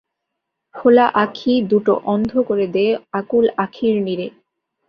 খোলা 0.75 1.05
আঁখি 1.15 1.53
দুটো 1.71 1.93
অন্ধ 2.05 2.31
করে 2.47 2.65
দে 2.67 2.85
আকুল 3.13 3.45
আঁখির 3.57 3.95
নীরে। 4.03 4.27